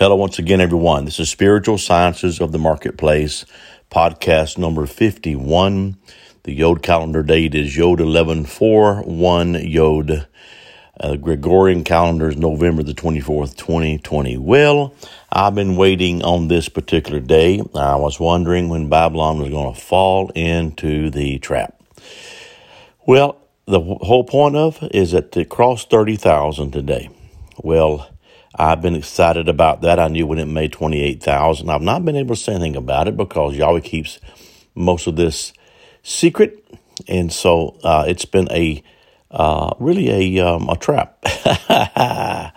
Hello, 0.00 0.16
once 0.16 0.38
again, 0.38 0.62
everyone. 0.62 1.04
This 1.04 1.20
is 1.20 1.28
Spiritual 1.28 1.76
Sciences 1.76 2.40
of 2.40 2.52
the 2.52 2.58
Marketplace, 2.58 3.44
podcast 3.90 4.56
number 4.56 4.86
51. 4.86 5.98
The 6.44 6.54
Yod 6.54 6.82
calendar 6.82 7.22
date 7.22 7.54
is 7.54 7.76
Yod 7.76 8.00
11 8.00 8.46
4 8.46 9.02
1 9.02 9.54
Yod. 9.56 10.26
Uh, 10.98 11.16
Gregorian 11.16 11.84
calendar 11.84 12.30
is 12.30 12.38
November 12.38 12.82
the 12.82 12.94
24th, 12.94 13.58
2020. 13.58 14.38
Well, 14.38 14.94
I've 15.30 15.54
been 15.54 15.76
waiting 15.76 16.22
on 16.22 16.48
this 16.48 16.70
particular 16.70 17.20
day. 17.20 17.60
I 17.74 17.96
was 17.96 18.18
wondering 18.18 18.70
when 18.70 18.88
Babylon 18.88 19.38
was 19.38 19.50
going 19.50 19.74
to 19.74 19.78
fall 19.78 20.30
into 20.30 21.10
the 21.10 21.38
trap. 21.40 21.78
Well, 23.06 23.36
the 23.66 23.80
whole 23.80 24.24
point 24.24 24.56
of 24.56 24.82
is 24.92 25.10
that 25.10 25.36
it 25.36 25.50
crossed 25.50 25.90
30,000 25.90 26.70
today. 26.70 27.10
Well, 27.58 28.08
I've 28.54 28.82
been 28.82 28.96
excited 28.96 29.48
about 29.48 29.80
that. 29.82 29.98
I 29.98 30.08
knew 30.08 30.26
when 30.26 30.38
it 30.38 30.46
made 30.46 30.72
28,000. 30.72 31.70
I've 31.70 31.82
not 31.82 32.04
been 32.04 32.16
able 32.16 32.34
to 32.34 32.40
say 32.40 32.54
anything 32.54 32.76
about 32.76 33.08
it 33.08 33.16
because 33.16 33.56
Yahweh 33.56 33.80
keeps 33.80 34.18
most 34.74 35.06
of 35.06 35.16
this 35.16 35.52
secret. 36.02 36.64
And 37.06 37.32
so 37.32 37.78
uh, 37.84 38.04
it's 38.06 38.24
been 38.24 38.50
a 38.50 38.82
uh, 39.30 39.74
really 39.78 40.38
a, 40.38 40.46
um, 40.46 40.68
a 40.68 40.76
trap. 40.76 41.18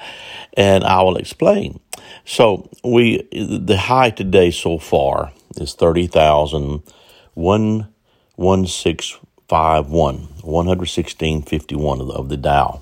and 0.53 0.83
I 0.83 1.01
will 1.03 1.17
explain. 1.17 1.79
So 2.25 2.69
we 2.83 3.27
the 3.31 3.77
high 3.77 4.09
today 4.09 4.49
so 4.51 4.79
far 4.79 5.31
is 5.57 5.73
30,000 5.73 6.83
11651 7.35 10.27
11651 10.43 12.01
of 12.01 12.07
the, 12.07 12.13
of 12.13 12.29
the 12.29 12.37
Dow. 12.37 12.81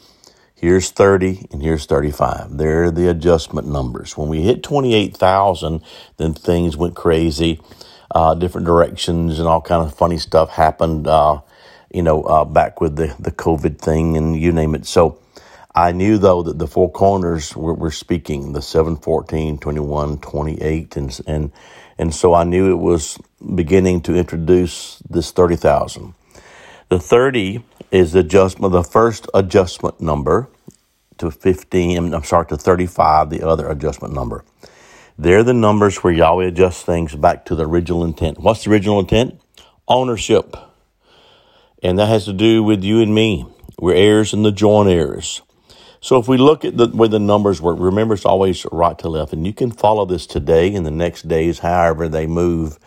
here's 0.53 0.91
30 0.91 1.47
and 1.51 1.63
here's 1.63 1.87
35. 1.87 2.57
They're 2.57 2.91
the 2.91 3.09
adjustment 3.09 3.67
numbers. 3.67 4.15
When 4.15 4.29
we 4.29 4.43
hit 4.43 4.61
28,000, 4.61 5.81
then 6.17 6.35
things 6.35 6.77
went 6.77 6.95
crazy. 6.95 7.61
Uh, 8.13 8.35
different 8.35 8.67
directions 8.67 9.39
and 9.39 9.47
all 9.47 9.61
kind 9.61 9.83
of 9.83 9.97
funny 9.97 10.19
stuff 10.19 10.51
happened, 10.51 11.07
uh, 11.07 11.41
you 11.91 12.03
know, 12.03 12.21
uh, 12.25 12.45
back 12.45 12.79
with 12.79 12.95
the, 12.95 13.15
the 13.17 13.31
COVID 13.31 13.79
thing 13.79 14.17
and 14.17 14.39
you 14.39 14.51
name 14.51 14.75
it. 14.75 14.85
So 14.85 15.17
I 15.77 15.91
knew 15.91 16.17
though 16.17 16.41
that 16.41 16.57
the 16.57 16.65
four 16.65 16.91
corners 16.91 17.55
were, 17.55 17.75
were 17.75 17.91
speaking 17.91 18.53
the 18.53 18.63
7, 18.63 18.97
14, 18.97 19.59
21, 19.59 20.17
28, 20.17 20.97
and, 20.97 21.21
and, 21.27 21.51
and 21.99 22.15
so 22.15 22.33
I 22.33 22.45
knew 22.45 22.71
it 22.71 22.79
was 22.79 23.19
beginning 23.53 24.01
to 24.01 24.15
introduce 24.15 24.97
this 25.07 25.29
30,000. 25.29 26.15
The 26.89 26.99
30 26.99 27.63
is 27.91 28.13
the 28.13 28.21
adjustment, 28.21 28.73
the 28.73 28.83
first 28.83 29.27
adjustment 29.35 30.01
number 30.01 30.49
to 31.19 31.29
15, 31.29 32.11
I'm 32.11 32.23
sorry, 32.23 32.47
to 32.47 32.57
35, 32.57 33.29
the 33.29 33.47
other 33.47 33.69
adjustment 33.69 34.15
number. 34.15 34.43
They're 35.15 35.43
the 35.43 35.53
numbers 35.53 35.97
where 35.97 36.13
Yahweh 36.13 36.45
adjusts 36.45 36.81
things 36.81 37.15
back 37.15 37.45
to 37.45 37.55
the 37.55 37.67
original 37.67 38.03
intent. 38.03 38.39
What's 38.39 38.63
the 38.63 38.71
original 38.71 38.99
intent? 38.99 39.39
Ownership. 39.87 40.57
And 41.83 41.99
that 41.99 42.07
has 42.07 42.25
to 42.25 42.33
do 42.33 42.63
with 42.63 42.83
you 42.83 42.99
and 42.99 43.13
me. 43.13 43.45
We're 43.77 43.93
heirs 43.93 44.33
and 44.33 44.43
the 44.43 44.51
joint 44.51 44.89
heirs. 44.89 45.43
So 46.07 46.17
if 46.17 46.29
we 46.29 46.37
look 46.37 46.63
at 46.63 46.77
the 46.77 46.87
the 46.87 47.19
numbers 47.19 47.61
work, 47.61 47.75
remember 47.81 48.13
it's 48.13 48.23
always 48.23 48.65
right 48.71 48.97
to 48.99 49.09
left, 49.09 49.33
and 49.33 49.45
you 49.45 49.51
can 49.51 49.71
follow 49.71 50.05
this 50.05 50.25
today 50.25 50.73
and 50.73 50.85
the 50.85 50.89
next 51.05 51.27
days, 51.27 51.59
however 51.59 52.07
they 52.07 52.25
move. 52.25 52.79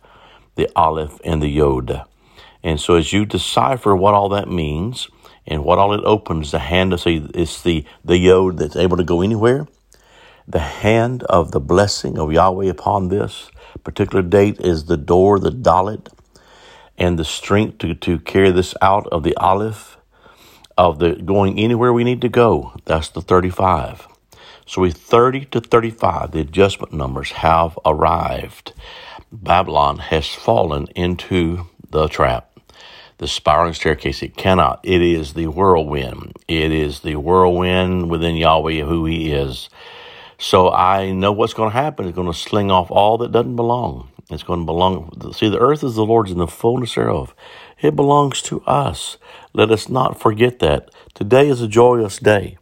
the 0.56 0.70
Aleph, 0.76 1.20
and 1.24 1.42
the 1.42 1.50
Yod. 1.50 2.04
And 2.66 2.82
so 2.82 2.96
as 2.96 3.14
you 3.14 3.28
decipher 3.28 3.96
what 3.96 4.16
all 4.16 4.28
that 4.30 4.50
means 4.50 5.08
and 5.46 5.64
what 5.64 5.78
all 5.78 5.94
it 5.94 6.04
opens, 6.04 6.50
the 6.50 6.58
hand 6.58 6.90
to 6.92 6.98
say 6.98 7.18
it's 7.36 7.62
the, 7.62 7.86
the 8.04 8.18
yod 8.18 8.58
that's 8.58 8.76
able 8.76 8.98
to 8.98 9.04
go 9.04 9.22
anywhere. 9.22 9.68
The 10.48 10.60
hand 10.60 11.22
of 11.26 11.52
the 11.52 11.60
blessing 11.60 12.18
of 12.18 12.34
Yahweh 12.34 12.66
upon 12.66 13.10
this 13.10 13.52
particular 13.84 14.24
date 14.24 14.60
is 14.60 14.86
the 14.86 14.98
door, 14.98 15.40
the 15.40 15.52
dalet, 15.52 16.08
and 16.98 17.20
the 17.20 17.24
strength 17.24 17.78
to, 17.80 17.94
to 17.94 18.18
carry 18.18 18.50
this 18.50 18.74
out 18.82 19.06
of 19.12 19.22
the 19.22 19.38
aleph, 19.38 19.98
of 20.76 20.98
the 20.98 21.18
going 21.18 21.60
anywhere 21.60 21.94
we 21.94 22.04
need 22.04 22.22
to 22.22 22.30
go. 22.30 22.74
That's 22.86 23.10
the 23.10 23.22
35. 23.22 24.08
So 24.66 24.82
we 24.82 24.90
30 24.90 25.46
to 25.46 25.62
35, 25.62 26.32
the 26.32 26.40
adjustment 26.40 26.94
numbers 26.94 27.32
have 27.34 27.78
arrived. 27.86 28.74
Babylon 29.32 30.00
has 30.00 30.28
fallen 30.28 30.88
into 30.96 31.68
the 31.92 32.08
trap 32.08 32.45
the 33.18 33.28
spiraling 33.28 33.74
staircase. 33.74 34.22
It 34.22 34.36
cannot. 34.36 34.80
It 34.84 35.02
is 35.02 35.34
the 35.34 35.48
whirlwind. 35.48 36.34
It 36.48 36.72
is 36.72 37.00
the 37.00 37.16
whirlwind 37.16 38.10
within 38.10 38.36
Yahweh, 38.36 38.84
who 38.84 39.06
He 39.06 39.32
is. 39.32 39.70
So 40.38 40.72
I 40.72 41.12
know 41.12 41.32
what's 41.32 41.54
going 41.54 41.72
to 41.72 41.78
happen. 41.78 42.06
It's 42.06 42.16
going 42.16 42.32
to 42.32 42.38
sling 42.38 42.72
off 42.72 42.92
all 42.92 43.18
that 43.20 43.32
doesn't 43.32 43.56
belong. 43.56 44.10
It's 44.30 44.44
going 44.44 44.62
to 44.62 44.66
belong. 44.66 45.34
See, 45.34 45.50
the 45.50 45.60
earth 45.60 45.84
is 45.84 45.96
the 45.96 46.06
Lord's 46.06 46.32
and 46.32 46.40
the 46.40 46.48
fullness 46.48 46.96
thereof. 46.96 47.34
It 47.80 47.96
belongs 47.96 48.42
to 48.44 48.62
us. 48.62 49.18
Let 49.54 49.72
us 49.72 49.88
not 49.88 50.20
forget 50.20 50.60
that. 50.60 50.90
Today 51.14 51.48
is 51.48 51.62
a 51.62 51.68
joyous 51.68 52.18
day. 52.18 52.58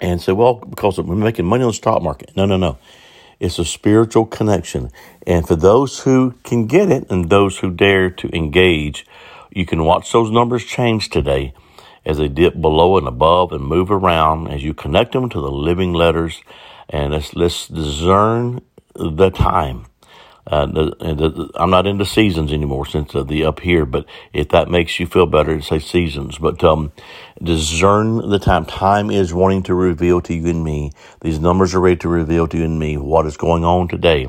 And 0.00 0.22
say, 0.22 0.32
well, 0.32 0.54
because 0.54 0.98
we're 0.98 1.14
making 1.14 1.44
money 1.44 1.62
on 1.62 1.70
the 1.70 1.74
stock 1.74 2.02
market. 2.02 2.32
No, 2.34 2.46
no, 2.46 2.56
no. 2.56 2.78
It's 3.38 3.58
a 3.58 3.64
spiritual 3.64 4.24
connection. 4.26 4.90
And 5.26 5.46
for 5.46 5.56
those 5.56 6.00
who 6.00 6.34
can 6.44 6.66
get 6.66 6.90
it 6.90 7.10
and 7.10 7.28
those 7.28 7.58
who 7.58 7.70
dare 7.70 8.08
to 8.10 8.34
engage, 8.34 9.06
you 9.50 9.66
can 9.66 9.84
watch 9.84 10.12
those 10.12 10.30
numbers 10.30 10.64
change 10.64 11.10
today 11.10 11.54
as 12.04 12.18
they 12.18 12.28
dip 12.28 12.60
below 12.60 12.96
and 12.98 13.06
above 13.06 13.52
and 13.52 13.62
move 13.62 13.90
around 13.90 14.48
as 14.48 14.62
you 14.62 14.74
connect 14.74 15.12
them 15.12 15.28
to 15.28 15.40
the 15.40 15.50
living 15.50 15.92
letters. 15.92 16.42
And 16.88 17.12
let's, 17.12 17.34
let's 17.34 17.68
discern 17.68 18.62
the 18.94 19.30
time. 19.30 19.86
Uh, 20.46 20.66
the, 20.66 20.96
the, 20.98 21.50
I'm 21.54 21.70
not 21.70 21.86
into 21.86 22.04
seasons 22.04 22.52
anymore 22.52 22.84
since 22.84 23.12
the 23.12 23.44
up 23.44 23.60
here, 23.60 23.86
but 23.86 24.04
if 24.32 24.48
that 24.48 24.68
makes 24.68 24.98
you 24.98 25.06
feel 25.06 25.26
better, 25.26 25.56
to 25.56 25.62
say 25.62 25.78
seasons. 25.78 26.38
But 26.38 26.64
um, 26.64 26.90
discern 27.40 28.28
the 28.28 28.38
time. 28.40 28.64
Time 28.64 29.10
is 29.10 29.32
wanting 29.32 29.62
to 29.64 29.74
reveal 29.74 30.20
to 30.22 30.34
you 30.34 30.48
and 30.48 30.64
me. 30.64 30.90
These 31.20 31.38
numbers 31.38 31.74
are 31.74 31.80
ready 31.80 31.98
to 31.98 32.08
reveal 32.08 32.48
to 32.48 32.58
you 32.58 32.64
and 32.64 32.80
me 32.80 32.96
what 32.96 33.26
is 33.26 33.36
going 33.36 33.64
on 33.64 33.86
today. 33.86 34.28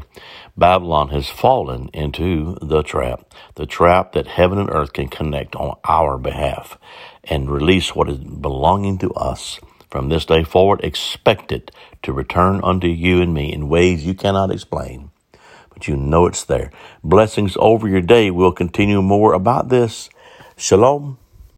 Babylon 0.62 1.10
has 1.10 1.28
fallen 1.28 1.90
into 1.92 2.56
the 2.62 2.84
trap, 2.84 3.26
the 3.56 3.66
trap 3.66 4.12
that 4.12 4.28
heaven 4.28 4.60
and 4.60 4.70
earth 4.70 4.94
can 4.94 5.08
connect 5.08 5.56
on 5.56 5.76
our 5.86 6.20
behalf 6.20 6.78
and 7.24 7.50
release 7.50 7.96
what 7.96 8.08
is 8.08 8.20
belonging 8.20 9.00
to 9.00 9.12
us. 9.16 9.60
From 9.90 10.10
this 10.10 10.24
day 10.26 10.44
forward, 10.44 10.82
expect 10.84 11.52
it 11.52 11.72
to 12.04 12.14
return 12.14 12.62
unto 12.64 12.86
you 12.86 13.24
and 13.24 13.34
me 13.34 13.52
in 13.52 13.70
ways 13.70 14.06
you 14.06 14.14
cannot 14.14 14.52
explain 14.52 15.10
but 15.74 15.88
you 15.88 15.98
know 15.98 16.28
it's 16.28 16.44
there. 16.44 16.70
Blessings 17.04 17.58
over 17.60 17.88
your 17.88 18.02
day. 18.02 18.30
We'll 18.30 18.52
continue 18.52 19.02
more 19.02 19.34
about 19.34 19.70
this. 19.70 20.12
Shalom 20.56 21.18